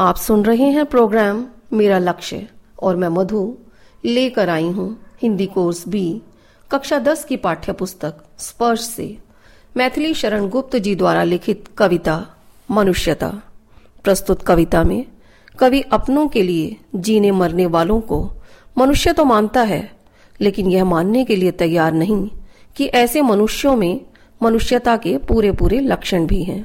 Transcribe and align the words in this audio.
आप 0.00 0.16
सुन 0.16 0.44
रहे 0.44 0.64
हैं 0.64 0.84
प्रोग्राम 0.86 1.44
मेरा 1.72 1.98
लक्ष्य 1.98 2.46
और 2.82 2.96
मैं 2.96 3.08
मधु 3.08 3.42
लेकर 4.04 4.48
आई 4.48 4.68
हूँ 4.68 4.86
हिंदी 5.22 5.46
कोर्स 5.46 5.88
बी, 5.88 6.22
कक्षा 6.70 6.98
दस 6.98 7.24
की 7.24 7.36
पाठ्य 7.36 7.72
पुस्तक 7.72 8.22
स्पर्श 8.38 8.80
से। 8.80 9.18
मैथिली 9.76 10.14
शरण 10.14 10.48
गुप्त 10.48 10.76
जी 10.76 10.94
द्वारा 10.94 11.24
लिखित 11.24 11.68
कविता, 11.78 12.26
मनुष्यता। 12.70 13.30
प्रस्तुत 14.04 14.42
कविता 14.42 14.82
में, 14.84 15.04
कवि 15.58 15.80
अपनों 15.92 16.26
के 16.28 16.42
लिए 16.42 16.76
जीने 16.94 17.30
मरने 17.30 17.66
वालों 17.66 18.00
को 18.00 18.24
मनुष्य 18.78 19.12
तो 19.12 19.24
मानता 19.24 19.62
है, 19.62 19.90
लेकिन 20.40 20.70
यह 20.70 20.84
मानने 20.84 21.24
के 21.24 21.36
लिए 21.36 21.50
तैयार 21.50 21.92
नहीं 21.92 22.28
कि 22.76 22.86
ऐसे 22.86 23.22
मनुष्यों 23.22 23.76
में 23.76 24.00
मनुष्यता 24.42 24.96
के 24.96 25.16
पूरे 25.18 25.52
पूरे 25.52 25.80
लक्षण 25.80 26.26
भी 26.26 26.42
हैं। 26.44 26.64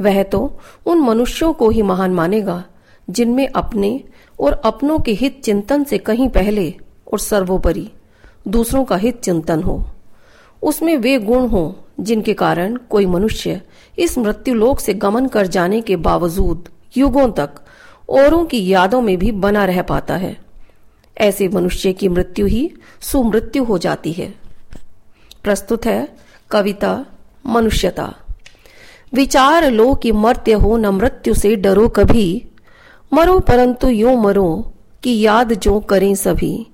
वह 0.00 0.22
तो 0.22 0.60
उन 0.86 0.98
मनुष्यों 0.98 1.52
को 1.52 1.70
ही 1.70 1.82
महान 1.82 2.10
मानेगा, 2.10 2.64
जिनमें 3.10 3.48
अपने 3.48 4.04
और 4.40 4.52
अपनों 4.52 4.98
के 4.98 5.12
हित 5.12 5.40
चिंतन 5.44 5.84
से 5.84 5.98
कहीं 5.98 6.28
पहले 6.28 6.74
और 7.12 7.18
सर्वोपरि 7.18 7.90
दूसरों 8.48 8.84
का 8.84 8.96
हित 8.96 9.20
चिंतन 9.20 9.62
हो। 9.62 9.86
उसमें 10.62 10.96
वे 10.96 11.18
गुण 11.18 11.46
हो, 11.46 11.84
जिनके 12.00 12.34
कारण 12.34 12.76
कोई 12.76 13.06
मनुष्य 13.06 13.60
इस 13.98 14.18
मृत्यु 14.18 14.54
लोक 14.54 14.80
से 14.80 14.94
गमन 14.94 15.26
कर 15.26 15.46
जाने 15.46 15.80
के 15.80 15.96
बावजूद 15.96 16.68
युगों 16.96 17.30
तक 17.30 17.50
औरों 18.10 18.44
की 18.44 18.68
यादों 18.68 19.00
में 19.00 19.18
भी 19.18 19.30
बना 19.30 19.64
रह 19.64 19.82
पाता 19.82 20.16
है। 20.16 20.36
ऐसे 21.20 21.48
मनुष्य 21.48 21.92
की 21.92 22.08
मृत्यु 22.08 22.46
ही 22.46 22.70
सुमृत्यु 23.00 23.64
हो 23.64 23.78
जाती 23.78 24.12
है। 24.12 24.34
प्रस्तुत 25.44 25.86
है 25.86 26.08
कविता 26.50 27.06
मनुष्यता। 27.46 28.14
विचार 29.14 29.70
लो 29.70 29.94
कि 29.94 30.12
मर्त्य 30.12 30.52
हो 30.52 30.76
न 30.76 30.86
मृत्यु 30.86 31.34
से 31.34 31.56
डरो 31.56 31.88
कभी। 31.88 32.44
मरो 33.12 33.38
परंतु 33.38 33.88
यो 33.88 34.16
मरो 34.16 34.72
कि 35.02 35.20
याद 35.20 35.52
जो 35.52 35.80
करें 35.80 36.14
सभी। 36.14 36.66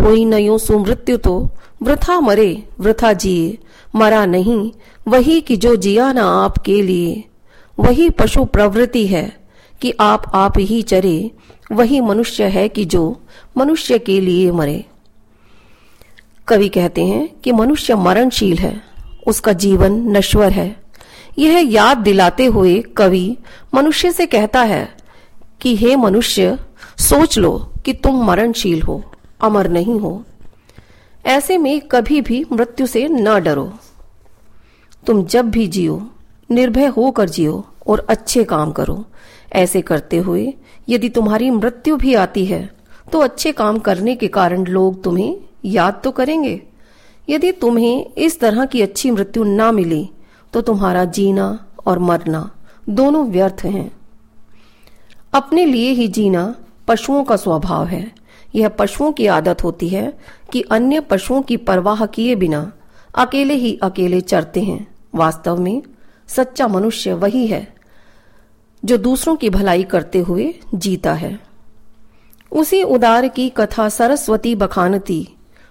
हुई 0.00 0.24
न 0.24 0.34
यो 0.34 0.58
सुमृत्यु 0.58 1.16
तो 1.16 1.50
वृथा 1.82 2.20
मरे, 2.20 2.68
वृथा 2.80 3.12
जिए। 3.12 3.58
मरा 3.94 4.26
नहीं, 4.26 4.72
वही 5.08 5.40
कि 5.40 5.56
जो 5.56 5.76
जिया 5.76 6.12
न 6.12 6.18
आपके 6.18 6.82
लिए। 6.82 7.24
वही 7.80 8.10
पशु 8.10 8.44
प्रवृत्ति 8.44 9.06
है 9.06 9.36
कि 9.80 9.94
आप 10.00 10.30
आप 10.34 10.52
ही 10.58 10.82
चरे। 10.82 11.30
वही 11.72 12.00
मनुष्य 12.00 12.44
है 12.44 12.68
कि 12.68 12.84
जो 12.84 13.20
मनुष्य 13.56 13.98
के 13.98 14.20
लिए 14.20 14.50
मरे। 14.50 14.84
कवि 16.48 16.68
कहते 16.68 17.04
हैं 17.04 17.28
कि 17.28 17.52
मनुष्य 17.52 17.94
मरणशील 17.94 18.58
है, 18.58 18.80
उसका 19.26 19.52
जीवन 19.52 20.16
नश्वर 20.16 20.50
है। 20.50 20.81
यह 21.38 21.72
याद 21.72 21.96
दिलाते 21.96 22.44
हुए 22.44 22.80
कवि 22.96 23.36
मनुष्य 23.74 24.12
से 24.12 24.26
कहता 24.26 24.62
है 24.62 24.88
कि, 25.60 25.76
हे 25.76 25.96
मनुष्य, 25.96 26.58
सोच 26.98 27.38
लो 27.38 27.72
कि 27.84 27.92
तुम 27.92 28.24
मरणशील 28.24 28.82
हो, 28.82 29.04
अमर 29.40 29.68
नहीं 29.68 30.00
हो। 30.00 30.24
ऐसे 31.26 31.58
में 31.58 31.80
कभी 31.80 32.20
भी 32.20 32.44
मृत्यु 32.52 32.86
से 32.86 33.08
न 33.08 33.40
डरो। 33.40 33.72
तुम 35.06 35.24
जब 35.24 35.50
भी 35.50 35.66
जियो, 35.66 36.10
निर्भय 36.50 36.86
होकर 36.86 37.28
जियो 37.28 37.66
और 37.86 38.06
अच्छे 38.10 38.44
काम 38.44 38.72
करो। 38.72 39.04
ऐसे 39.52 39.80
करते 39.80 40.18
हुए 40.18 40.54
यदि 40.88 41.08
तुम्हारी 41.08 41.50
मृत्यु 41.50 41.96
भी 41.96 42.14
आती 42.14 42.44
है 42.46 42.70
तो 43.12 43.18
अच्छे 43.18 43.52
काम 43.52 43.78
करने 43.78 44.14
के 44.16 44.28
कारण 44.28 44.64
लोग 44.64 45.02
तुम्हें 45.04 45.36
याद 45.64 46.00
तो 46.04 46.10
करेंगे। 46.10 46.62
यदि 47.28 47.52
तुम्हें 47.52 48.06
इस 48.18 48.40
तरह 48.40 48.64
की 48.64 48.82
अच्छी 48.82 49.10
मृत्यु 49.10 49.44
ना 49.44 49.72
मिली 49.72 50.10
तो 50.52 50.60
तुम्हारा 50.60 51.04
जीना 51.04 51.66
और 51.86 51.98
मरना 51.98 52.50
दोनों 52.88 53.26
व्यर्थ 53.26 53.64
हैं। 53.64 53.90
अपने 55.34 55.64
लिए 55.64 55.90
ही 55.90 56.08
जीना 56.08 56.54
पशुओं 56.88 57.24
का 57.24 57.36
स्वभाव 57.36 57.86
है। 57.86 58.12
यह 58.54 58.68
पशुओं 58.68 59.12
की 59.12 59.26
आदत 59.26 59.64
होती 59.64 59.88
है 59.88 60.18
कि 60.52 60.60
अन्य 60.60 61.00
पशुओं 61.00 61.42
की 61.42 61.56
परवाह 61.56 62.06
किए 62.06 62.34
बिना 62.34 62.72
अकेले 63.14 63.54
ही 63.54 63.78
अकेले 63.82 64.20
चरते 64.20 64.60
हैं। 64.60 64.86
वास्तव 65.14 65.56
में 65.56 65.82
सच्चा 66.26 66.68
मनुष्य 66.68 67.12
वही 67.12 67.46
है 67.46 67.74
जो 68.84 68.96
दूसरों 68.96 69.36
की 69.36 69.50
भलाई 69.50 69.82
करते 69.82 70.18
हुए 70.18 70.54
जीता 70.74 71.12
है। 71.12 71.38
उसी 72.52 72.82
उदार 72.82 73.28
की 73.28 73.48
कथा 73.48 73.88
सरस्वती 73.88 74.54
बखानती, 74.54 75.28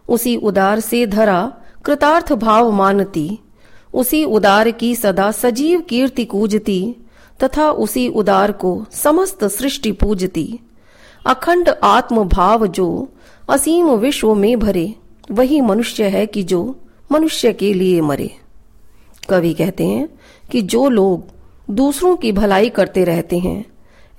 उसी 0.09 0.35
उदार 0.35 0.79
से 0.79 1.05
धरा 1.07 1.53
कृतार्थ 1.85 2.33
भाव 2.33 2.71
मानती 2.71 3.39
उसी 3.93 4.23
उदार 4.23 4.71
की 4.71 4.95
सदा 4.95 5.31
सजीव 5.31 5.81
कीर्ति 5.81 6.25
कूजती, 6.25 6.95
तथा 7.43 7.71
उसी 7.71 8.07
उदार 8.07 8.51
को 8.51 8.85
समस्त 8.91 9.43
सृष्टि 9.43 9.91
पूजती। 9.91 10.59
अखंड 11.27 11.69
आत्म 11.83 12.23
भाव 12.23 12.67
जो 12.67 13.09
असीम 13.49 13.89
विश्व 13.89 14.35
में 14.35 14.59
भरे, 14.59 14.95
वही 15.31 15.61
मनुष्य 15.61 16.03
है 16.03 16.25
कि 16.25 16.43
जो 16.43 16.79
मनुष्य 17.11 17.53
के 17.53 17.73
लिए 17.73 18.01
मरे। 18.01 18.31
कवि 19.29 19.53
कहते 19.53 19.85
हैं 19.85 20.09
कि 20.51 20.61
जो 20.61 20.89
लोग 20.89 21.23
दूसरों 21.73 22.15
की 22.15 22.31
भलाई 22.31 22.69
करते 22.69 23.03
रहते 23.03 23.39
हैं, 23.39 23.65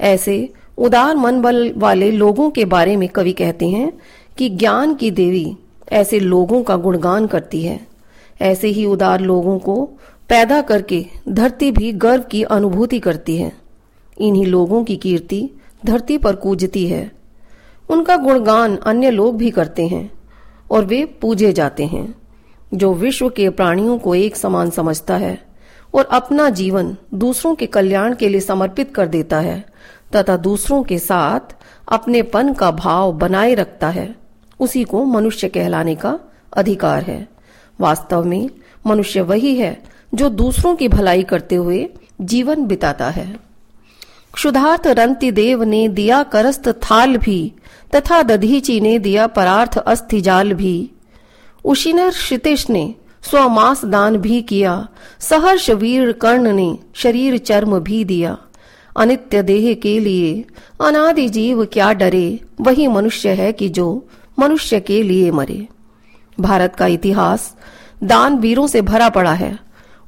ऐसे 0.00 0.53
उदार 0.78 1.16
मन 1.16 1.41
बल 1.41 1.72
वाले 1.77 2.10
लोगों 2.10 2.50
के 2.50 2.65
बारे 2.65 2.97
में 2.97 3.09
कवि 3.09 3.33
कहते 3.33 3.69
हैं 3.69 3.93
कि 4.39 4.49
ज्ञान 4.49 4.94
की 4.94 5.10
देवी 5.10 5.56
ऐसे 5.93 6.21
लोगों 6.21 6.62
का 6.62 6.77
गुणगान 6.77 7.27
करती 7.27 7.62
है। 7.62 7.91
ऐसे 8.41 8.69
ही 8.69 8.87
उदार 8.87 9.20
लोगों 9.20 9.59
को 9.59 9.84
पैदा 10.28 10.60
करके 10.60 11.06
धरती 11.28 11.72
भी 11.72 11.93
गर्व 11.93 12.22
की 12.22 12.43
अनुभूति 12.43 12.98
करती 12.98 13.37
है। 13.37 13.53
इन्हीं 14.19 14.47
लोगों 14.47 14.84
की 14.84 14.97
कीर्ति 14.97 15.50
धरती 15.87 16.19
पर 16.19 16.37
कूजती 16.37 16.87
है। 16.87 17.12
उनका 17.91 18.16
गुणगान 18.16 18.76
अन्य 18.76 19.10
लोग 19.10 19.37
भी 19.37 19.50
करते 19.50 19.87
हैं 19.87 20.10
और 20.71 20.84
वे 20.84 21.04
पूजे 21.04 21.53
जाते 21.53 21.87
हैं, 21.87 22.15
जो 22.75 22.94
विश्व 22.94 23.28
के 23.28 23.50
प्राणियों 23.50 23.98
को 23.98 24.15
एक 24.15 24.37
समान 24.37 24.71
समझता 24.71 25.16
है 25.16 25.38
और 25.94 26.04
अपना 26.04 26.50
जीवन 26.50 26.97
दूसरों 27.15 27.54
के 27.54 27.66
कल्याण 27.66 28.15
के 28.15 28.28
लिए 28.28 28.41
समर्पित 28.41 28.94
कर 28.94 29.09
देता 29.09 29.41
है, 29.41 29.65
तथा 30.16 30.37
दूसरों 30.37 30.82
के 30.82 30.98
साथ 30.98 31.56
अपनेपन 31.92 32.53
का 32.53 32.71
भाव 32.71 33.12
बनाए 33.12 33.54
रखता 33.54 33.88
है। 33.88 34.15
उसी 34.60 34.84
को 34.84 35.04
मनुष्य 35.04 35.48
कहलाने 35.48 35.94
का 35.94 36.19
अधिकार 36.56 37.03
है। 37.03 37.31
वास्तव 37.81 38.25
में 38.25 38.50
मनुष्य 38.87 39.21
वही 39.21 39.55
है 39.56 39.83
जो 40.15 40.28
दूसरों 40.28 40.77
की 40.77 40.88
भलाई 40.88 41.22
करते 41.22 41.55
हुए 41.55 41.88
जीवन 42.21 42.66
बिताता 42.66 43.10
है। 43.10 43.41
क्षुधार्थ 44.34 44.87
रंति 44.87 45.31
देव 45.31 45.62
ने 45.62 45.88
दिया 45.88 46.22
करस्त 46.22 46.69
थाल 46.69 47.16
भी, 47.16 47.53
तथा 47.94 48.22
दधीची 48.22 48.81
ने 48.81 48.99
दिया 48.99 49.27
परार्थ 49.27 49.78
अस्थिजाल 49.78 50.53
भी। 50.53 50.91
उशिनर 51.65 52.10
क्षितिश 52.10 52.71
ने 52.71 52.94
स्वमास 53.22 53.84
दान 53.84 54.16
भी 54.16 54.43
किया, 54.43 54.89
सहर्ष 55.21 55.71
वीर 55.71 56.12
कर्ण 56.12 56.53
ने 56.53 56.78
शरीर 56.94 57.39
चर्म 57.39 57.78
भी 57.78 58.04
दिया। 58.04 58.39
अनित्य 58.97 59.43
देह 59.43 59.75
के 59.75 59.99
लिए 59.99 60.44
अनादि 60.81 61.28
जीव 61.28 61.65
क्या 61.65 61.93
डरे, 61.93 62.41
वही 62.60 62.87
मनुष्य 62.87 63.28
है 63.28 63.53
कि 63.53 63.69
जो 63.69 64.09
मनुष्य 64.39 64.81
के 64.81 65.03
लिए 65.03 65.31
मरे। 65.31 65.69
भारत 66.41 66.76
का 66.76 66.87
इतिहास 66.87 67.56
दान 68.04 68.38
वीरों 68.38 68.66
से 68.66 68.82
भरा 68.82 69.09
पड़ा 69.09 69.32
है। 69.32 69.59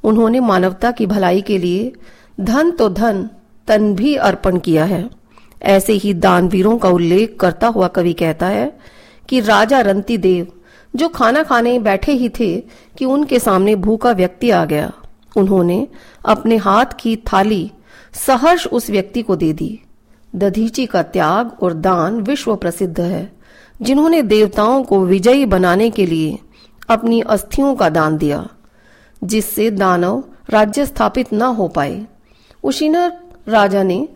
उन्होंने 0.03 0.39
मानवता 0.39 0.91
की 0.91 1.05
भलाई 1.05 1.41
के 1.41 1.57
लिए 1.57 1.93
धन 2.39 2.71
तो 2.71 2.89
धन, 2.89 3.29
तन 3.67 3.95
भी 3.95 4.15
अर्पण 4.15 4.59
किया 4.59 4.85
है। 4.85 5.09
ऐसे 5.61 5.93
ही 5.93 6.13
दानवीरों 6.13 6.77
का 6.77 6.89
उल्लेख 6.89 7.37
करता 7.39 7.67
हुआ 7.67 7.87
कवि 7.87 8.13
कहता 8.13 8.47
है 8.47 8.79
कि 9.29 9.39
राजा 9.39 9.81
रंती 9.81 10.17
देव 10.17 10.47
जो 10.95 11.09
खाना 11.09 11.43
खाने 11.43 11.79
बैठे 11.79 12.11
ही 12.11 12.29
थे 12.29 12.63
कि 12.97 13.05
उनके 13.05 13.39
सामने 13.39 13.75
भूखा 13.75 14.11
व्यक्ति 14.11 14.49
आ 14.49 14.65
गया। 14.65 14.91
उन्होंने 15.37 15.87
अपने 16.25 16.57
हाथ 16.57 16.85
की 16.99 17.15
थाली 17.15 17.71
सहर्ष 18.13 18.67
उस 18.67 18.89
व्यक्ति 18.89 19.21
को 19.21 19.35
दे 19.35 19.53
दी। 19.53 19.79
दधीची 20.35 20.85
का 20.85 21.03
त्याग 21.03 21.63
और 21.63 21.73
दान 21.73 22.21
विश्व 22.21 22.55
प्रसिद्ध 22.55 23.01
है। 23.01 23.34
जिन्होंने 23.81 24.21
देवताओं 24.21 24.83
को 24.83 24.99
विजयी 25.05 25.45
बनाने 25.45 25.89
के 25.89 26.05
लिए 26.05 26.37
अपनी 26.89 27.21
अस्थियों 27.21 27.75
का 27.75 27.89
दान 27.89 28.17
दिया, 28.17 28.47
जिससे 29.23 29.69
दानव 29.71 30.23
राज्य 30.49 30.85
स्थापित 30.85 31.33
न 31.33 31.41
हो 31.41 31.67
पाए। 31.67 32.05
उशीनर 32.63 33.17
राजा 33.47 33.83
ने 33.83 34.07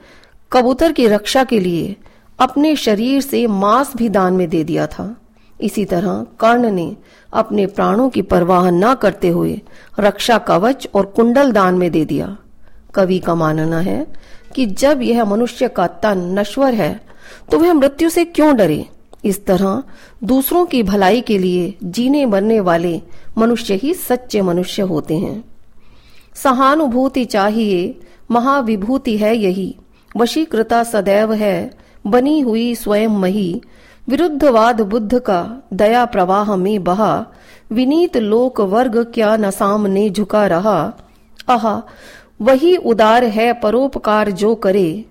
कबूतर 0.52 0.92
की 0.92 1.08
रक्षा 1.08 1.44
के 1.44 1.60
लिए 1.60 1.96
अपने 2.40 2.76
शरीर 2.76 3.22
से 3.22 3.46
मांस 3.48 3.96
भी 3.96 4.10
दान 4.10 4.34
में 4.34 4.50
दे 4.50 4.64
दिया 4.64 4.88
था। 4.88 5.16
इसी 5.60 5.86
तरह 5.86 6.26
कर्ण 6.40 6.70
ने 6.72 6.96
अपने 7.34 7.66
प्राणों 7.66 8.10
की 8.10 8.22
परवाह 8.22 8.70
न 8.70 8.94
करते 8.94 9.30
हुए 9.30 9.60
रक्षा 10.00 10.38
कवच 10.38 10.88
और 10.96 11.06
कुंडल 11.06 11.52
दान 11.52 11.76
में 11.76 11.90
दे 11.92 12.06
दिया। 12.06 12.38
कवि 12.96 13.20
का 13.20 13.36
मानना 13.36 13.80
है 13.80 14.06
कि 14.56 14.66
जब 14.66 15.02
यह 15.02 15.26
मनुष्य 15.26 15.68
का 15.68 15.88
तन 15.88 16.20
नश्वर 16.40 16.74
है 16.74 17.00
तो 17.52 17.60
वह 17.60 17.74
मृत्यु 17.74 18.10
से 18.10 18.26
क्यों 18.26 18.56
डरे? 18.56 18.86
इस 19.26 19.46
तरह 19.46 19.84
दूसरों 20.24 20.66
की 20.66 20.84
भलाई 20.84 21.22
के 21.22 21.38
लिए 21.38 21.78
जीने 21.84 22.26
मरने 22.26 22.60
वाले 22.60 23.02
मनुष्य 23.38 23.74
ही 23.74 23.94
सच्चे 23.94 24.42
मनुष्य 24.42 24.82
होते 24.82 25.18
हैं। 25.18 25.44
सहानुभूति 26.36 27.26
चाहिए, 27.26 28.00
महाविभूति 28.32 29.18
है 29.18 29.38
यही। 29.38 29.76
वशीकृता 30.18 30.84
सदैव 30.84 31.34
है, 31.34 31.72
बनी 32.08 32.40
हुई 32.40 32.76
स्वयं 32.76 33.10
मही। 33.10 33.62
विरुद्धवाद 34.10 34.82
बुद्ध 34.82 35.20
का 35.20 35.64
दया 35.74 36.06
प्रवाह 36.06 36.56
में 36.56 36.84
बहा। 36.84 37.26
विनीत 37.72 38.18
लोक 38.18 38.62
वर्ग 38.62 39.12
क्या 39.14 39.38
न 39.38 39.52
सामने 39.52 40.10
झुका 40.10 40.48
रहा। 40.48 40.94
आहा, 41.50 41.84
वही 42.42 42.76
उदार 42.76 43.24
है 43.24 43.54
परोपकार 43.54 44.32
जो 44.32 44.56
करे। 44.56 45.06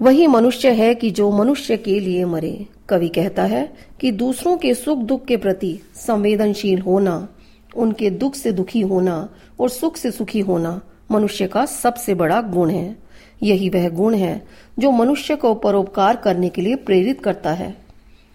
वही 0.00 0.26
मनुष्य 0.26 0.70
है 0.70 0.94
कि 0.94 1.10
जो 1.10 1.30
मनुष्य 1.30 1.76
के 1.76 2.00
लिए 2.00 2.24
मरे। 2.24 2.66
कवि 2.88 3.08
कहता 3.08 3.42
है 3.42 3.74
कि 4.00 4.12
दूसरों 4.12 4.56
के 4.56 4.74
सुख 4.74 4.98
दुख 4.98 5.24
के 5.24 5.36
प्रति 5.36 5.80
संवेदनशील 5.94 6.78
होना, 6.78 7.28
उनके 7.76 8.10
दुख 8.10 8.34
से 8.34 8.52
दुखी 8.52 8.80
होना 8.80 9.28
और 9.60 9.68
सुख 9.68 9.96
से 9.96 10.10
सुखी 10.10 10.40
होना 10.40 10.80
मनुष्य 11.10 11.46
का 11.46 11.66
सबसे 11.66 12.14
बड़ा 12.14 12.40
गुण 12.40 12.70
है। 12.70 12.96
यही 13.42 13.68
वह 13.68 13.88
गुण 13.88 14.14
है 14.14 14.46
जो 14.78 14.90
मनुष्य 14.90 15.36
को 15.36 15.54
परोपकार 15.54 16.16
करने 16.16 16.48
के 16.48 16.62
लिए 16.62 16.76
प्रेरित 16.76 17.22
करता 17.22 17.52
है। 17.52 17.76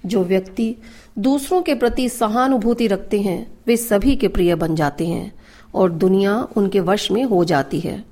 जो 0.05 0.23
व्यक्ति 0.23 0.75
दूसरों 1.19 1.61
के 1.61 1.75
प्रति 1.75 2.09
सहानुभूति 2.09 2.87
रखते 2.87 3.21
हैं, 3.21 3.51
वे 3.67 3.77
सभी 3.77 4.15
के 4.15 4.27
प्रिय 4.27 4.55
बन 4.55 4.75
जाते 4.75 5.07
हैं 5.07 5.33
और 5.75 5.91
दुनिया 5.91 6.47
उनके 6.57 6.79
वश 6.79 7.11
में 7.11 7.23
हो 7.23 7.43
जाती 7.43 7.79
है। 7.79 8.03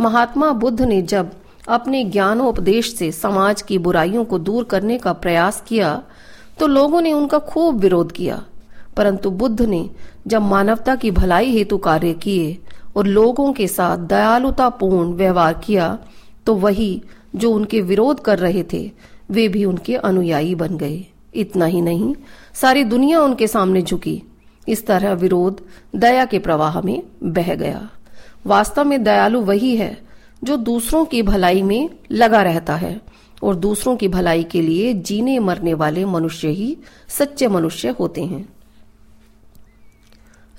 महात्मा 0.00 0.52
बुद्ध 0.52 0.82
ने 0.82 1.02
जब 1.02 1.30
अपने 1.68 2.04
ज्ञानोपदेश 2.04 2.94
से 2.94 3.12
समाज 3.12 3.62
की 3.62 3.78
बुराइयों 3.78 4.24
को 4.24 4.38
दूर 4.38 4.64
करने 4.64 4.98
का 4.98 5.12
प्रयास 5.12 5.62
किया 5.68 6.02
तो 6.58 6.66
लोगों 6.66 7.00
ने 7.00 7.12
उनका 7.12 7.38
खूब 7.38 7.78
विरोध 7.78 8.12
किया। 8.12 8.42
परंतु 8.96 9.30
बुद्ध 9.30 9.62
ने 9.62 9.90
जब 10.26 10.42
मानवता 10.42 10.94
की 10.94 11.10
भलाई 11.10 11.50
हेतु 11.50 11.78
कार्य 11.78 12.12
किए 12.12 12.58
और 12.96 13.06
लोगों 13.06 13.52
के 13.52 13.66
साथ 13.66 13.98
दयालुतापूर्ण 13.98 15.12
व्यवहार 15.12 15.54
किया 15.54 15.98
तो 16.46 16.54
वही 16.54 17.02
जो 17.36 17.50
उनके 17.50 17.80
विरोध 17.80 18.20
कर 18.20 18.38
रहे 18.38 18.62
थे, 18.62 18.90
वे 19.30 19.48
भी 19.48 19.64
उनके 19.64 19.96
अनुयायी 19.96 20.54
बन 20.54 20.76
गए। 20.76 21.04
इतना 21.34 21.64
ही 21.64 21.80
नहीं, 21.80 22.14
सारी 22.54 22.84
दुनिया 22.84 23.20
उनके 23.20 23.46
सामने 23.46 23.82
झुकी। 23.82 24.22
इस 24.68 24.86
तरह 24.86 25.12
विरोध 25.12 25.60
दया 25.96 26.24
के 26.24 26.38
प्रवाह 26.38 26.80
में 26.80 27.02
बह 27.22 27.54
गया। 27.54 27.88
वास्तव 28.46 28.84
में 28.84 29.02
दयालु 29.04 29.40
वही 29.40 29.76
है 29.76 30.05
जो 30.46 30.56
दूसरों 30.56 31.04
की 31.04 31.22
भलाई 31.22 31.62
में 31.62 31.90
लगा 32.12 32.42
रहता 32.42 32.76
है 32.76 33.00
और 33.42 33.54
दूसरों 33.54 33.96
की 33.96 34.08
भलाई 34.08 34.44
के 34.44 34.62
लिए 34.62 34.92
जीने 34.92 35.38
मरने 35.38 35.74
वाले 35.74 36.04
मनुष्य 36.04 36.48
ही 36.48 36.76
सच्चे 37.08 37.48
मनुष्य 37.48 37.88
होते 37.88 38.24
हैं। 38.24 38.48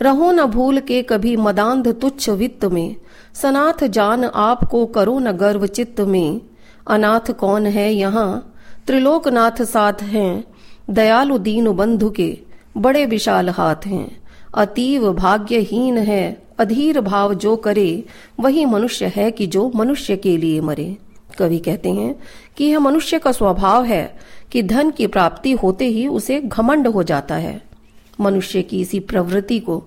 रहो 0.01 0.31
न 0.31 0.45
भूल 0.45 0.79
के 0.79 1.01
कभी 1.01 1.35
मदांध 1.35 1.87
तुच्छ 1.87 2.29
वित्त 2.29 2.65
में, 2.65 2.95
सनाथ 3.33 3.87
जान 3.87 4.23
आपको 4.23 4.85
करो 4.85 5.19
न 5.19 5.31
गर्व 5.31 5.67
चित्त 5.67 6.01
में। 6.01 6.41
अनाथ 6.87 7.31
कौन 7.31 7.65
है 7.65 7.93
यहाँ? 7.93 8.53
त्रिलोकनाथ 8.87 9.61
साथ 9.61 10.01
हैं, 10.01 10.43
दयालु 10.89 11.37
दीन 11.37 11.71
बंधु 11.71 12.09
के 12.09 12.37
बड़े 12.77 13.05
विशाल 13.05 13.49
हाथ 13.49 13.87
हैं। 13.87 14.23
अतीव 14.57 15.13
भाग्यहीन 15.13 15.97
है 15.97 16.46
अधीर 16.59 17.01
भाव 17.01 17.33
जो 17.33 17.55
करे, 17.55 18.03
वही 18.39 18.65
मनुष्य 18.65 19.05
है 19.15 19.31
कि 19.31 19.47
जो 19.47 19.71
मनुष्य 19.75 20.17
के 20.17 20.37
लिए 20.37 20.61
मरे। 20.61 20.97
कवि 21.37 21.59
कहते 21.59 21.89
हैं 21.91 22.15
कि 22.57 22.65
यह 22.65 22.79
मनुष्य 22.79 23.19
का 23.19 23.31
स्वभाव 23.31 23.83
है 23.83 24.17
कि 24.51 24.63
धन 24.63 24.91
की 24.91 25.07
प्राप्ति 25.07 25.51
होते 25.51 25.85
ही 25.85 26.07
उसे 26.07 26.41
घमंड 26.41 26.87
हो 26.87 27.03
जाता 27.03 27.35
है। 27.35 27.61
मनुष्य 28.19 28.61
की 28.61 28.81
इसी 28.81 28.99
प्रवृत्ति 28.99 29.59
को 29.59 29.83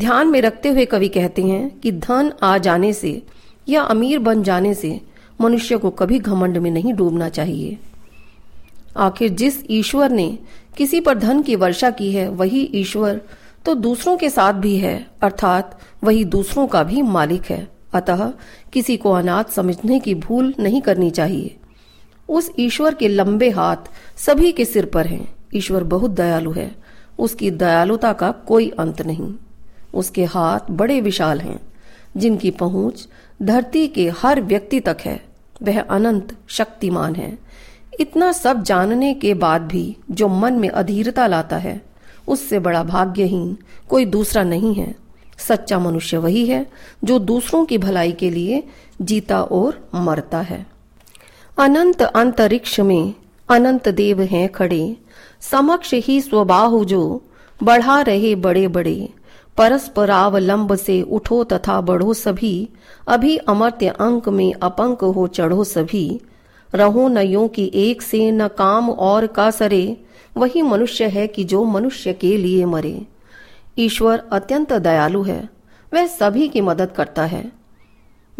ध्यान 0.00 0.28
में 0.28 0.40
रखते 0.40 0.68
हुए 0.68 0.84
कवि 0.84 1.08
कहते 1.08 1.42
हैं 1.42 1.80
कि 1.80 1.92
धन 1.92 2.32
आ 2.42 2.58
जाने 2.58 2.92
से 2.92 3.22
या 3.68 3.82
अमीर 3.82 4.18
बन 4.18 4.42
जाने 4.42 4.74
से 4.74 5.00
मनुष्य 5.40 5.76
को 5.76 5.90
कभी 5.90 6.18
घमंड 6.18 6.58
में 6.58 6.70
नहीं 6.70 6.94
डूबना 6.94 7.28
चाहिए। 7.28 7.78
आखिर 8.96 9.28
जिस 9.28 9.64
ईश्वर 9.70 10.10
ने 10.10 10.38
किसी 10.76 11.00
पर 11.00 11.18
धन 11.18 11.42
की 11.42 11.56
वर्षा 11.56 11.90
की 11.90 12.12
है, 12.12 12.28
वही 12.28 12.70
ईश्वर 12.74 13.20
तो 13.64 13.74
दूसरों 13.74 14.16
के 14.16 14.30
साथ 14.30 14.52
भी 14.52 14.76
है, 14.76 15.06
अर्थात 15.22 15.78
वही 16.04 16.24
दूसरों 16.24 16.66
का 16.66 16.82
भी 16.82 17.02
मालिक 17.02 17.42
है। 17.44 17.68
अतः 17.92 18.32
किसी 18.72 18.96
को 18.96 19.12
अनाथ 19.12 19.44
समझने 19.44 20.00
की 20.00 20.14
भूल 20.14 20.54
नहीं 20.60 20.82
करनी 20.82 21.10
चाहिए। 21.10 21.56
उस 22.28 22.50
ईश्वर 22.58 22.94
के 22.94 23.08
लंबे 23.08 23.50
हाथ 23.50 23.76
सभी 24.16 24.52
के 24.52 24.64
सिर 24.64 24.86
पर 24.86 25.06
हैं। 25.06 25.34
ईश्वर 25.54 25.84
बहुत 25.84 26.10
दयालु 26.10 26.52
है। 26.52 26.76
उसकी 27.18 27.50
दयालुता 27.50 28.12
का 28.12 28.30
कोई 28.30 28.70
अंत 28.70 29.02
नहीं। 29.02 29.34
उसके 29.94 30.24
हाथ 30.24 30.60
बड़े 30.70 31.00
विशाल 31.00 31.40
हैं, 31.40 31.60
जिनकी 32.16 32.50
पहुँच 32.50 33.08
धरती 33.42 33.88
के 33.88 34.08
हर 34.08 34.40
व्यक्ति 34.40 34.80
तक 34.80 34.96
है। 35.00 35.24
वह 35.62 35.80
अनंत 35.80 36.36
शक्तिमान 36.48 37.14
है। 37.14 37.38
इतना 38.00 38.32
सब 38.32 38.62
जानने 38.62 39.14
के 39.14 39.34
बाद 39.34 39.62
भी 39.62 39.96
जो 40.10 40.28
मन 40.28 40.52
में 40.52 40.68
अधीरता 40.68 41.26
लाता 41.26 41.56
है 41.56 41.91
उससे 42.28 42.58
बड़ा 42.58 42.82
भाग्यहीन 42.84 43.56
कोई 43.88 44.04
दूसरा 44.04 44.42
नहीं 44.42 44.74
है। 44.74 44.94
सच्चा 45.38 45.78
मनुष्य 45.78 46.16
वही 46.16 46.46
है 46.46 46.66
जो 47.04 47.18
दूसरों 47.18 47.64
की 47.64 47.78
भलाई 47.78 48.12
के 48.12 48.30
लिए 48.30 48.62
जीता 49.02 49.42
और 49.42 49.88
मरता 49.94 50.40
है। 50.40 50.66
अनंत 51.58 52.02
अंतरिक्ष 52.02 52.80
में 52.80 53.14
अनंत 53.50 53.88
देव 53.88 54.20
हैं 54.22 54.48
खड़े। 54.48 54.96
समक्ष 55.40 55.94
ही 55.94 56.20
स्वबाहु 56.20 56.84
जो 56.84 57.22
बढ़ा 57.62 58.00
रहे 58.00 58.34
बड़े 58.34 58.68
बड़े 58.68 59.08
परस्परावलंब 59.56 60.74
से 60.74 61.02
उठो 61.02 61.44
तथा 61.44 61.80
बढ़ो 61.80 62.14
सभी। 62.14 62.68
अभी 63.08 63.36
अमर्त्य 63.36 63.88
अंक 63.88 64.28
में 64.28 64.52
अपंक 64.54 65.04
हो 65.04 65.26
चढ़ो 65.26 65.64
सभी। 65.64 66.20
रहो 66.74 67.08
न 67.08 67.18
यो 67.18 67.48
की 67.48 67.70
एक 67.74 68.02
से 68.02 68.30
न 68.30 68.48
काम 68.48 68.90
और 68.90 69.26
का 69.26 69.50
सरे। 69.50 69.96
वही 70.36 70.62
मनुष्य 70.62 71.04
है 71.04 71.26
कि 71.26 71.44
जो 71.44 71.64
मनुष्य 71.64 72.12
के 72.12 72.36
लिए 72.36 72.64
मरे। 72.64 73.06
ईश्वर 73.78 74.22
अत्यंत 74.32 74.72
दयालु 74.72 75.22
है। 75.22 75.48
वह 75.94 76.06
सभी 76.06 76.48
की 76.48 76.60
मदद 76.60 76.92
करता 76.96 77.24
है। 77.24 77.52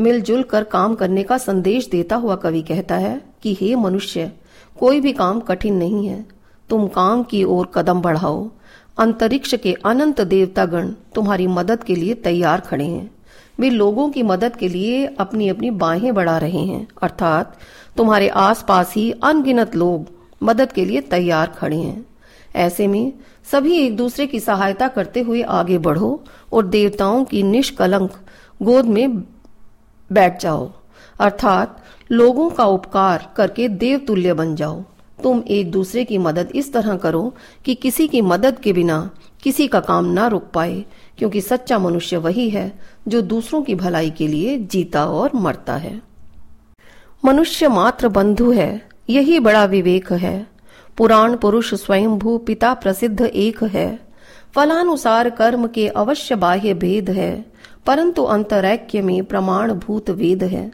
मिलजुल 0.00 0.42
कर 0.42 0.64
काम 0.64 0.94
करने 0.94 1.22
का 1.22 1.38
संदेश 1.38 1.88
देता 1.88 2.16
हुआ 2.16 2.36
कवि 2.36 2.62
कहता 2.62 2.96
है 2.96 3.22
कि, 3.42 3.58
हे 3.60 3.76
मनुष्य, 3.76 4.32
कोई 4.80 5.00
भी 5.00 5.12
काम 5.12 5.40
कठिन 5.40 5.74
नहीं 5.74 6.06
है। 6.08 6.26
तुम 6.68 6.86
काम 6.86 7.22
की 7.22 7.44
ओर 7.44 7.70
कदम 7.74 8.00
बढ़ाओ। 8.00 8.50
अंतरिक्ष 8.98 9.54
के 9.54 9.76
अनंत 9.84 10.20
देवतागण 10.20 10.90
तुम्हारी 10.90 11.46
मदद 11.46 11.84
के 11.84 11.94
लिए 11.94 12.14
तैयार 12.14 12.60
खड़े 12.60 12.84
हैं। 12.84 13.10
वे 13.58 13.70
लोगों 13.70 14.10
की 14.10 14.22
मदद 14.22 14.56
के 14.56 14.68
लिए 14.68 15.06
अपनी 15.06 15.48
अपनी 15.48 15.70
बाहें 15.70 16.14
बढ़ा 16.14 16.38
रहे 16.38 16.60
हैं। 16.60 16.88
अर्थात 17.02 17.56
तुम्हारे 17.96 18.28
आसपास 18.28 18.94
ही 18.94 19.10
अनगिनत 19.10 19.76
लोग 19.76 20.21
मदद 20.42 20.72
के 20.72 20.84
लिए 20.84 21.00
तैयार 21.00 21.46
खड़े 21.48 21.76
हैं। 21.76 22.04
ऐसे 22.56 22.86
में 22.86 23.12
सभी 23.52 23.76
एक 23.76 23.96
दूसरे 23.96 24.26
की 24.26 24.40
सहायता 24.40 24.88
करते 24.88 25.20
हुए 25.20 25.42
आगे 25.42 25.78
बढ़ो 25.78 26.24
और 26.52 26.66
देवताओं 26.66 27.24
की 27.24 27.42
निष्कलंक 27.42 28.12
गोद 28.62 28.84
में 28.84 29.18
बैठ 30.10 30.40
जाओ। 30.40 30.70
अर्थात 31.20 31.82
लोगों 32.10 32.50
का 32.50 32.64
उपकार 32.64 33.32
करके 33.36 33.68
देवतुल्य 33.68 34.34
बन 34.34 34.54
जाओ। 34.56 34.82
तुम 35.22 35.42
एक 35.48 35.70
दूसरे 35.70 36.04
की 36.04 36.18
मदद 36.18 36.52
इस 36.54 36.72
तरह 36.72 36.96
करो 36.96 37.34
कि 37.64 37.74
किसी 37.74 38.08
की 38.08 38.20
मदद 38.20 38.58
के 38.58 38.72
बिना 38.72 39.10
किसी 39.42 39.66
का 39.68 39.80
काम 39.80 40.04
ना 40.04 40.26
रुक 40.26 40.50
पाए, 40.54 40.84
क्योंकि 41.18 41.40
सच्चा 41.40 41.78
मनुष्य 41.78 42.16
वही 42.16 42.48
है 42.50 42.72
जो 43.08 43.20
दूसरों 43.22 43.62
की 43.62 43.74
भलाई 43.74 44.10
के 44.10 44.28
लिए 44.28 44.58
जीता 44.58 45.04
और 45.06 45.30
मरता 45.34 45.76
है। 45.76 46.00
मनुष्य 47.24 47.68
मात्र 47.68 48.08
बंधु 48.08 48.50
है 48.52 48.91
यही 49.08 49.38
बड़ा 49.38 49.64
विवेक 49.64 50.12
है। 50.12 50.46
पुराण 50.96 51.36
पुरुष 51.36 51.74
स्वयंभू 51.74 52.36
पिता 52.38 52.74
प्रसिद्ध 52.74 53.20
एक 53.22 53.62
है। 53.64 53.98
फलानुसार 54.54 55.30
कर्म 55.30 55.66
के 55.66 55.88
अवश्य 55.88 56.34
बाह्य 56.34 56.74
भेद 56.74 57.10
है, 57.10 57.44
परंतु 57.86 58.22
अंतरैक्य 58.22 59.02
में 59.02 59.24
प्रमाण 59.24 59.72
भूत 59.72 60.10
वेद 60.10 60.44
है। 60.44 60.70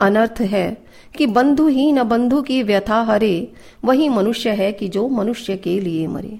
अनर्थ 0.00 0.40
है 0.40 0.82
कि 1.16 1.26
बंधु 1.26 1.66
ही 1.68 1.92
न 1.92 2.02
बंधु 2.02 2.42
की 2.42 2.62
व्यथा 2.62 3.00
हरे, 3.02 3.52
वही 3.84 4.08
मनुष्य 4.08 4.50
है 4.50 4.72
कि 4.72 4.88
जो 4.88 5.08
मनुष्य 5.08 5.56
के 5.56 5.80
लिए 5.80 6.06
मरे। 6.06 6.38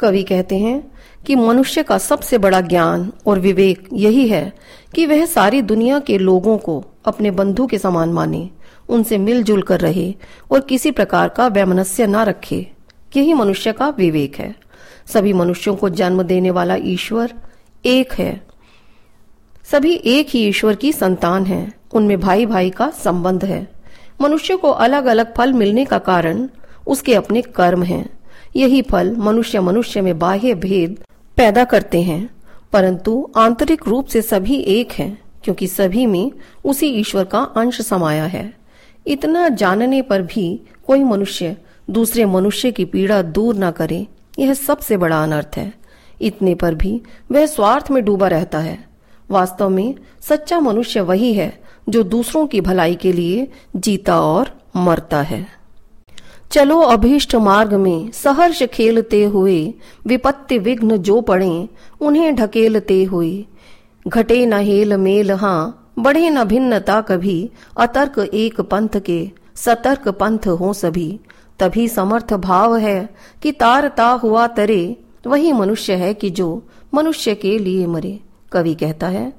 कवि 0.00 0.22
कहते 0.22 0.58
हैं 0.58 0.92
कि 1.26 1.36
मनुष्य 1.36 1.82
का 1.82 1.98
सबसे 1.98 2.38
बड़ा 2.38 2.60
ज्ञान 2.60 3.12
और 3.26 3.38
विवेक 3.38 3.88
यही 3.92 4.28
है 4.28 4.52
कि 4.94 5.06
वह 5.06 5.24
सारी 5.26 5.62
दुनिया 5.62 5.98
के 5.98 6.18
लोगों 6.18 6.58
को 6.58 6.84
अपने 7.04 7.30
बंधु 7.30 7.66
के 7.66 7.78
समान 7.78 8.12
माने 8.12 8.48
उनसे 8.88 9.18
मिलजुल 9.18 9.62
कर 9.62 9.80
रहे 9.80 10.14
और 10.50 10.60
किसी 10.60 10.90
प्रकार 10.90 11.28
का 11.28 11.46
वैमनस्य 11.46 12.06
न 12.06 12.16
रखे। 12.16 12.70
यही 13.16 13.34
मनुष्य 13.34 13.72
का 13.72 13.88
विवेक 13.88 14.36
है। 14.36 14.54
सभी 15.06 15.32
मनुष्यों 15.32 15.76
को 15.76 15.88
जन्म 15.88 16.22
देने 16.22 16.50
वाला 16.50 16.76
ईश्वर 16.76 17.32
एक 17.86 18.12
है। 18.12 18.46
सभी 19.64 19.94
एक 19.94 20.26
ही 20.30 20.48
ईश्वर 20.48 20.74
की 20.74 20.92
संतान 20.92 21.46
है। 21.46 21.72
उनमें 21.92 22.20
भाई 22.20 22.46
भाई 22.46 22.70
का 22.70 22.90
संबंध 22.90 23.44
है। 23.44 23.72
मनुष्य 24.20 24.56
को 24.56 24.70
अलग 24.70 25.04
अलग 25.04 25.36
फल 25.36 25.52
मिलने 25.52 25.84
का 25.84 25.98
कारण 25.98 26.48
उसके 26.86 27.14
अपने 27.14 27.42
कर्म 27.42 27.82
हैं। 27.82 28.18
यही 28.56 28.82
फल 28.82 29.16
मनुष्य 29.16 29.60
मनुष्य 29.60 30.00
में 30.00 30.18
बाह्य 30.18 30.54
भेद 30.54 31.04
पैदा 31.36 31.64
करते 31.64 32.02
हैं। 32.02 32.34
परंतु 32.72 33.30
आंतरिक 33.36 33.88
रूप 33.88 34.06
से 34.06 34.22
सभी 34.22 34.56
एक 34.56 34.92
हैं, 34.92 35.18
क्योंकि 35.44 35.66
सभी 35.66 36.06
में 36.06 36.32
उसी 36.64 36.86
ईश्वर 36.86 37.24
का 37.24 37.38
अंश 37.38 37.80
समाया 37.80 38.24
है। 38.24 38.63
इतना 39.06 39.48
जानने 39.48 40.02
पर 40.02 40.22
भी 40.22 40.60
कोई 40.86 41.02
मनुष्य 41.04 41.56
दूसरे 41.90 42.24
मनुष्य 42.24 42.70
की 42.72 42.84
पीड़ा 42.84 43.22
दूर 43.22 43.56
न 43.56 43.70
करे, 43.70 44.06
यह 44.38 44.54
सबसे 44.54 44.96
बड़ा 44.96 45.22
अनर्थ 45.22 45.56
है। 45.56 45.72
इतने 46.22 46.54
पर 46.54 46.74
भी 46.74 47.00
वह 47.32 47.46
स्वार्थ 47.46 47.90
में 47.90 48.04
डूबा 48.04 48.28
रहता 48.28 48.58
है। 48.58 48.78
वास्तव 49.30 49.68
में 49.68 49.94
सच्चा 50.20 50.60
मनुष्य 50.60 51.00
वही 51.00 51.32
है 51.34 51.52
जो 51.88 52.02
दूसरों 52.02 52.46
की 52.46 52.60
भलाई 52.60 52.94
के 52.94 53.12
लिए 53.12 53.46
जीता 53.76 54.20
और 54.20 54.50
मरता 54.76 55.20
है। 55.22 55.46
चलो 56.52 56.80
अभीष्ट 56.80 57.34
मार्ग 57.34 57.74
में 57.74 58.10
सहर्ष 58.10 58.62
खेलते 58.62 59.22
हुए, 59.24 59.74
विपत्ति 60.06 60.58
विघ्न 60.58 60.96
जो 60.96 61.20
पड़े, 61.20 61.68
उन्हें 62.00 62.34
ढकेलते 62.34 63.02
हुए। 63.04 63.44
घटे 64.08 64.44
न 64.46 64.52
हेल 64.52 64.96
मेल 64.96 65.30
हाँ 65.30 65.83
बढ़े 65.98 66.30
न 66.30 66.44
भिन्नता 66.44 67.00
कभी, 67.00 67.50
अतर्क 67.76 68.18
एक 68.18 68.60
पंथ 68.60 68.88
के, 68.88 69.30
सतर्क 69.54 70.08
पंथ 70.08 70.38
हो 70.38 70.72
सभी। 70.72 71.20
तभी 71.58 71.88
समर्थ 71.88 72.34
भाव 72.34 72.76
है 72.76 73.14
कि 73.42 73.52
तारता 73.52 74.06
हुआ 74.06 74.46
तरे, 74.46 74.96
वही 75.26 75.52
मनुष्य 75.52 75.94
है 75.94 76.14
कि 76.14 76.30
जो 76.30 76.62
मनुष्य 76.94 77.34
के 77.34 77.58
लिए 77.58 77.86
मरे। 77.86 78.20
कवि 78.52 78.74
कहता 78.74 79.08
है 79.08 79.32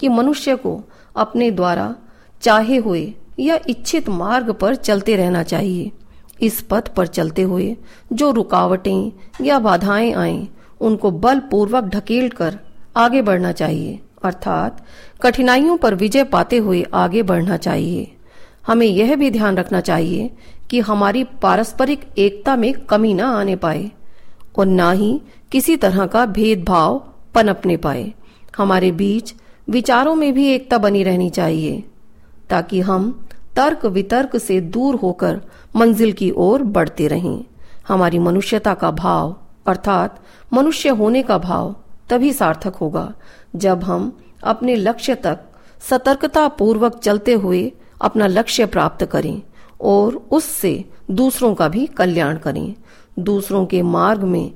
कि 0.00 0.08
मनुष्य 0.08 0.56
को 0.56 0.82
अपने 1.16 1.50
द्वारा 1.50 1.94
चाहे 2.42 2.76
हुए 2.76 3.14
या 3.40 3.58
इच्छित 3.68 4.08
मार्ग 4.08 4.50
पर 4.50 4.74
चलते 4.74 5.16
रहना 5.16 5.42
चाहिए। 5.42 5.92
इस 6.42 6.60
पथ 6.70 6.88
पर 6.88 7.06
चलते 7.06 7.42
हुए 7.42 7.76
जो 8.12 8.30
रुकावटें 8.30 9.12
या 9.40 9.58
बाधाएँ 9.58 10.12
आए 10.12 10.48
उनको 10.80 11.10
बलपूर्वक 11.10 11.84
ढकेल 11.84 12.28
कर 12.28 12.58
आगे 12.96 13.22
बढ़ना 13.22 13.52
चाहिए। 13.52 14.00
अर्थात 14.24 14.84
कठिनाइयों 15.22 15.76
पर 15.76 15.94
विजय 15.94 16.24
पाते 16.24 16.56
हुए 16.56 16.82
आगे 16.94 17.22
बढ़ना 17.22 17.56
चाहिए। 17.56 18.12
हमें 18.66 18.86
यह 18.86 19.14
भी 19.16 19.30
ध्यान 19.30 19.56
रखना 19.56 19.80
चाहिए 19.80 20.30
कि 20.70 20.80
हमारी 20.80 21.24
पारस्परिक 21.42 22.00
एकता 22.18 22.56
में 22.56 22.72
कमी 22.72 23.14
न 23.14 23.20
आने 23.20 23.56
पाए 23.56 23.90
और 24.56 24.66
न 24.66 24.92
ही 24.92 25.20
किसी 25.52 25.76
तरह 25.76 26.06
का 26.06 26.26
भेदभाव 26.26 26.98
पनपने 27.34 27.76
पाए। 27.76 28.12
हमारे 28.56 28.90
बीच 28.92 29.34
विचारों 29.68 30.14
में 30.14 30.32
भी 30.32 30.46
एकता 30.46 30.78
बनी 30.78 31.02
रहनी 31.02 31.30
चाहिए, 31.30 31.84
ताकि 32.50 32.80
हम 32.80 33.10
तर्क 33.56 33.84
वितर्क 33.86 34.36
से 34.36 34.60
दूर 34.60 34.94
होकर 34.94 35.40
मंजिल 35.76 36.12
की 36.12 36.30
ओर 36.36 36.62
बढ़ते 36.62 37.08
रहें। 37.08 37.44
हमारी 37.88 38.18
मनुष्यता 38.18 38.74
का 38.74 38.90
भाव, 38.90 39.36
अर्थात 39.66 40.20
मनुष्य 40.52 40.88
होने 40.88 41.22
का 41.22 41.38
भाव, 41.38 41.74
तभी 42.10 42.32
सार्थक 42.32 42.74
होगा। 42.74 43.12
जब 43.56 43.84
हम 43.84 44.16
अपने 44.44 44.74
लक्ष्य 44.76 45.14
तक 45.14 45.40
सतर्कता 45.90 46.46
पूर्वक 46.48 46.98
चलते 46.98 47.32
हुए 47.34 47.72
अपना 48.02 48.26
लक्ष्य 48.26 48.66
प्राप्त 48.66 49.04
करें 49.04 49.42
और 49.80 50.16
उससे 50.30 50.84
दूसरों 51.10 51.54
का 51.54 51.68
भी 51.68 51.86
कल्याण 51.86 52.36
करें। 52.38 52.74
दूसरों 53.18 53.64
के 53.66 53.82
मार्ग 53.82 54.22
में 54.24 54.52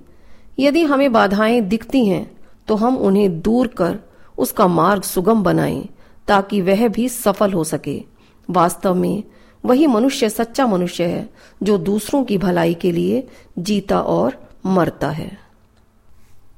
यदि 0.59 0.83
हमें 0.83 1.13
बाधाएँ 1.13 1.61
दिखती 1.61 2.05
हैं 2.07 2.31
तो 2.69 2.77
हम 2.77 2.97
उन्हें 2.99 3.41
दूर 3.41 3.67
कर 3.67 3.99
उसका 4.39 4.67
मार्ग 4.67 5.03
सुगम 5.03 5.43
बनाएँ 5.43 5.89
ताकि 6.29 6.61
वह 6.61 6.87
भी 6.89 7.09
सफल 7.09 7.53
हो 7.53 7.65
सके। 7.65 8.03
वास्तव 8.49 8.95
में 8.95 9.23
वही 9.65 9.87
मनुष्य 9.87 10.29
सच्चा 10.29 10.67
मनुष्य 10.67 11.05
है 11.05 11.29
जो 11.63 11.79
दूसरों 11.79 12.25
की 12.25 12.39
भलाई 12.39 12.75
के 12.75 12.93
लिए 12.93 13.27
जीता 13.59 14.01
और 14.01 14.39
मरता 14.67 15.11
है। 15.11 15.31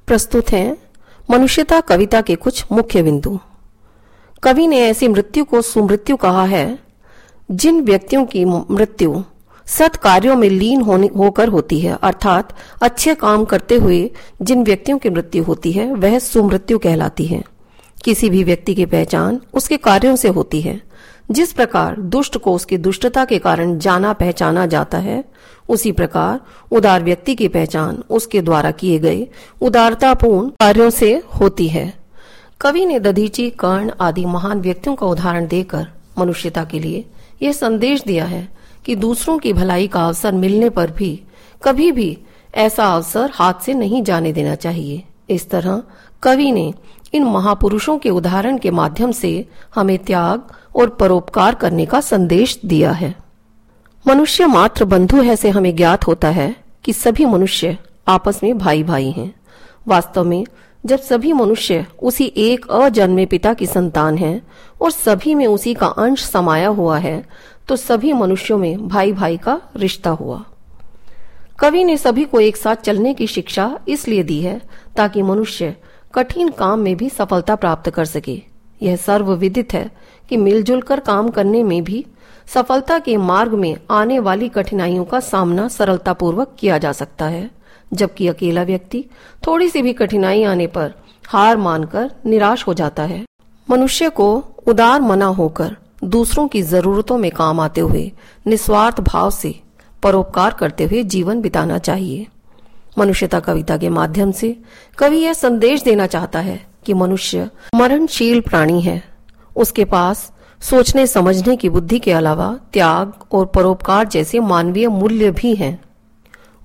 प्रस्तुत 0.07 0.51
है 0.51 0.77
मनुष्यता 1.31 1.81
कविता 1.81 2.21
के 2.21 2.35
कुछ 2.35 2.65
मुख्य 2.71 3.03
बिंदु। 3.03 3.39
कवि 4.43 4.67
ने 4.67 4.79
ऐसी 4.79 5.07
मृत्यु 5.07 5.43
को 5.43 5.61
सुमृत्यु 5.61 6.15
कहा 6.15 6.43
है, 6.43 6.79
जिन 7.51 7.81
व्यक्तियों 7.81 8.25
की 8.25 8.45
मृत्यु 8.45 9.23
सत 9.65 9.95
कार्यो 9.95 10.35
में 10.35 10.49
लीन 10.49 10.81
होकर 11.17 11.47
होती 11.47 11.79
है, 11.79 11.97
अर्थात 12.01 12.55
अच्छे 12.81 13.15
काम 13.15 13.45
करते 13.45 13.75
हुए 13.75 14.11
जिन 14.41 14.63
व्यक्तियों 14.63 14.97
की 14.97 15.09
मृत्यु 15.09 15.43
होती 15.43 15.71
है, 15.71 15.93
वह 15.93 16.19
सुमृत्यु 16.19 16.79
कहलाती 16.79 17.25
है। 17.25 17.43
किसी 18.03 18.29
भी 18.29 18.43
व्यक्ति 18.43 18.75
की 18.75 18.85
पहचान 18.85 19.41
उसके 19.53 19.77
कार्यों 19.77 20.15
से 20.15 20.27
होती 20.27 20.61
है। 20.61 20.88
जिस 21.31 21.51
प्रकार 21.53 21.99
दुष्ट 21.99 22.37
को 22.37 22.53
उसकी 22.53 22.77
दुष्टता 22.77 23.25
के 23.25 23.39
कारण 23.39 23.77
जाना 23.77 24.13
पहचाना 24.13 24.65
जाता 24.65 24.97
है, 24.97 25.23
उसी 25.69 25.91
प्रकार 25.91 26.39
उदार 26.71 27.03
व्यक्ति 27.03 27.35
की 27.35 27.47
पहचान 27.47 28.03
उसके 28.09 28.41
द्वारा 28.41 28.71
किए 28.71 28.99
गए 28.99 29.27
उदारतापूर्ण 29.61 30.49
कार्यों 30.49 30.89
से 30.89 31.23
होती 31.39 31.67
है। 31.67 31.93
कवि 32.61 32.85
ने 32.85 32.99
दधीची, 32.99 33.49
कर्ण 33.49 33.91
आदि 34.01 34.25
महान 34.25 34.61
व्यक्तियों 34.61 34.95
का 34.95 35.07
उदाहरण 35.07 35.47
देकर 35.47 35.87
मनुष्यता 36.17 36.63
के 36.63 36.79
लिए 36.79 37.05
यह 37.41 37.51
संदेश 37.51 38.03
दिया 38.03 38.25
है 38.25 38.47
कि 38.85 38.95
दूसरों 38.95 39.37
की 39.37 39.53
भलाई 39.53 39.87
का 39.87 40.05
अवसर 40.05 40.31
मिलने 40.31 40.69
पर 40.69 40.91
भी 40.91 41.21
कभी 41.63 41.91
भी 41.91 42.17
ऐसा 42.55 42.85
अवसर 42.95 43.31
हाथ 43.33 43.53
से 43.65 43.73
नहीं 43.73 44.03
जाने 44.03 44.33
देना 44.33 44.55
चाहिए। 44.55 45.03
इस 45.29 45.49
तरह 45.49 45.83
कवि 46.23 46.51
ने 46.51 46.73
इन 47.13 47.23
महापुरुषों 47.23 47.97
के 47.97 48.09
उदाहरण 48.09 48.57
के 48.57 48.71
माध्यम 48.71 49.11
से 49.11 49.47
हमें 49.75 49.97
त्याग 49.97 50.51
और 50.75 50.89
परोपकार 50.89 51.55
करने 51.55 51.85
का 51.85 52.01
संदेश 52.01 52.59
दिया 52.65 52.91
है। 52.91 53.15
मनुष्य 54.05 54.45
मात्र 54.45 54.85
बंधु 54.85 55.21
है 55.21 55.35
से 55.35 55.49
हमें 55.49 55.75
ज्ञात 55.75 56.07
होता 56.07 56.29
है 56.29 56.55
कि 56.83 56.93
सभी 56.93 57.25
मनुष्य 57.25 57.77
आपस 58.07 58.39
में 58.43 58.57
भाई 58.57 58.83
भाई 58.83 59.11
हैं। 59.11 59.33
वास्तव 59.87 60.23
में, 60.23 60.45
जब 60.85 60.99
सभी 60.99 61.33
मनुष्य 61.33 61.85
उसी 62.01 62.25
एक 62.37 62.67
अजन्मे 62.67 63.25
पिता 63.25 63.53
की 63.53 63.65
संतान 63.65 64.17
हैं 64.17 64.41
और 64.81 64.91
सभी 64.91 65.35
में 65.35 65.45
उसी 65.47 65.73
का 65.73 65.87
अंश 65.87 66.23
समाया 66.23 66.67
हुआ 66.67 66.97
है 66.97 67.23
तो 67.67 67.75
सभी 67.75 68.13
मनुष्यों 68.13 68.57
में 68.57 68.87
भाई 68.87 69.11
भाई 69.13 69.37
का 69.37 69.59
रिश्ता 69.75 70.09
हुआ। 70.09 70.43
कवि 71.59 71.83
ने 71.83 71.97
सभी 71.97 72.23
को 72.23 72.39
एक 72.39 72.57
साथ 72.57 72.75
चलने 72.75 73.13
की 73.13 73.27
शिक्षा 73.27 73.79
इसलिए 73.87 74.23
दी 74.23 74.39
है 74.41 74.61
ताकि 74.95 75.21
मनुष्य 75.21 75.75
कठिन 76.13 76.49
काम 76.49 76.79
में 76.79 76.95
भी 76.97 77.09
सफलता 77.09 77.55
प्राप्त 77.55 77.89
कर 77.89 78.05
सके। 78.05 78.41
यह 78.81 78.95
सर्वविदित 78.95 79.73
है 79.73 79.89
कि 80.29 80.37
मिलजुल 80.37 80.81
कर 80.81 80.99
काम 80.99 81.29
करने 81.29 81.63
में 81.63 81.83
भी 81.83 82.05
सफलता 82.47 82.97
के 82.99 83.17
मार्ग 83.17 83.53
में 83.53 83.75
आने 83.91 84.19
वाली 84.19 84.49
कठिनाइयों 84.49 85.03
का 85.05 85.19
सामना 85.19 85.67
सरलतापूर्वक 85.67 86.55
किया 86.59 86.77
जा 86.77 86.91
सकता 86.91 87.25
है, 87.25 87.49
जबकि 87.93 88.27
अकेला 88.27 88.63
व्यक्ति 88.63 89.05
थोड़ी 89.47 89.69
सी 89.69 89.81
भी 89.81 89.93
कठिनाई 89.93 90.43
आने 90.43 90.67
पर 90.67 90.93
हार 91.27 91.57
मानकर 91.57 92.11
निराश 92.25 92.67
हो 92.67 92.73
जाता 92.73 93.03
है। 93.03 93.23
मनुष्य 93.67 94.09
को 94.09 94.33
उदार 94.67 95.01
मना 95.01 95.25
होकर 95.25 95.75
दूसरों 96.03 96.47
की 96.47 96.61
जरूरतों 96.61 97.17
में 97.17 97.31
काम 97.31 97.59
आते 97.59 97.81
हुए 97.81 98.11
निस्वार्थ 98.47 98.99
भाव 99.01 99.29
से 99.29 99.55
परोपकार 100.03 100.53
करते 100.53 100.83
हुए 100.83 101.03
जीवन 101.03 101.41
बिताना 101.41 101.77
चाहिए। 101.77 102.27
मनुष्यता 102.99 103.39
कविता 103.39 103.77
के 103.77 103.89
माध्यम 103.89 104.31
से 104.31 104.55
कवि 104.97 105.17
यह 105.17 105.33
संदेश 105.33 105.83
देना 105.83 106.07
चाहता 106.07 106.39
है 106.39 106.59
कि 106.85 106.93
मनुष्य 106.93 107.49
मरणशील 107.75 108.41
प्राणी 108.41 108.81
है। 108.81 109.03
उसके 109.55 109.85
पास 109.85 110.31
सोचने, 110.61 111.07
समझने 111.07 111.55
की 111.55 111.69
बुद्धि 111.69 111.99
के 111.99 112.11
अलावा 112.11 112.59
त्याग 112.73 113.13
और 113.31 113.45
परोपकार 113.45 114.07
जैसे 114.07 114.39
मानवीय 114.39 114.87
मूल्य 114.87 115.31
भी 115.31 115.55
हैं। 115.55 115.79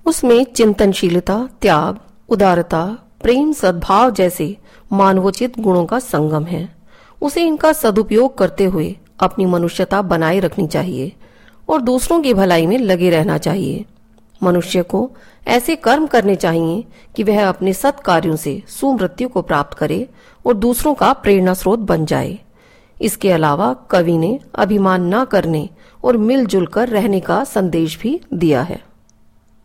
उसमें 0.05 0.43
चिंतनशीलता, 0.45 1.49
त्याग, 1.61 1.97
उदारता, 2.29 2.97
प्रेम, 3.21 3.51
सद्भाव 3.53 4.11
जैसे 4.11 4.57
मानवोचित 4.93 5.59
गुणों 5.59 5.85
का 5.85 5.99
संगम 5.99 6.43
है। 6.43 6.75
उसे 7.21 7.43
इनका 7.43 7.73
सदुपयोग 7.73 8.37
करते 8.37 8.65
हुए 8.65 8.95
अपनी 9.19 9.45
मनुष्यता 9.45 10.01
बनाए 10.01 10.39
रखनी 10.39 10.67
चाहिए 10.67 11.11
और 11.69 11.81
दूसरों 11.81 12.21
की 12.21 12.33
भलाई 12.33 12.65
में 12.65 12.77
लगे 12.77 13.09
रहना 13.09 13.37
चाहिए। 13.37 13.85
मनुष्य 14.45 14.83
को 14.83 15.09
ऐसे 15.47 15.75
कर्म 15.75 16.07
करने 16.07 16.35
चाहिए 16.35 16.83
कि 17.15 17.23
वह 17.23 17.47
अपने 17.49 17.73
सत 17.73 17.99
कार्यों 17.99 18.35
से 18.35 18.61
सुमृत्यु 18.67 19.29
को 19.29 19.41
प्राप्त 19.41 19.77
करे 19.77 20.07
और 20.45 20.53
दूसरों 20.53 20.93
का 20.93 21.13
प्रेरणा 21.13 21.53
स्रोत 21.53 21.79
बन 21.79 22.05
जाए। 22.05 22.39
इसके 23.01 23.31
अलावा 23.31 23.73
कवि 23.91 24.17
ने 24.17 24.39
अभिमान 24.55 25.13
न 25.15 25.23
करने 25.25 25.69
और 26.03 26.17
मिलजुल 26.17 26.65
कर 26.67 26.89
रहने 26.89 27.19
का 27.19 27.43
संदेश 27.43 27.99
भी 28.01 28.19
दिया 28.33 28.61
है। 28.61 28.81